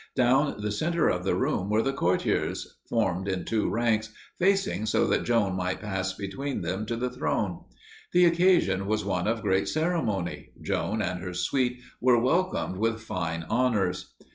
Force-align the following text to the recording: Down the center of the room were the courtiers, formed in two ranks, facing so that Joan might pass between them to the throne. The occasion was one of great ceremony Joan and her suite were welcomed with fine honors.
Down 0.15 0.59
the 0.59 0.71
center 0.71 1.09
of 1.09 1.23
the 1.23 1.35
room 1.35 1.69
were 1.69 1.83
the 1.83 1.93
courtiers, 1.93 2.79
formed 2.89 3.27
in 3.27 3.45
two 3.45 3.69
ranks, 3.69 4.09
facing 4.39 4.87
so 4.87 5.05
that 5.05 5.25
Joan 5.25 5.53
might 5.55 5.79
pass 5.79 6.11
between 6.11 6.61
them 6.61 6.87
to 6.87 6.95
the 6.95 7.11
throne. 7.11 7.65
The 8.11 8.25
occasion 8.25 8.87
was 8.87 9.05
one 9.05 9.27
of 9.27 9.43
great 9.43 9.67
ceremony 9.69 10.53
Joan 10.59 11.03
and 11.03 11.19
her 11.19 11.35
suite 11.35 11.81
were 11.99 12.17
welcomed 12.19 12.77
with 12.77 12.99
fine 13.03 13.45
honors. 13.47 14.15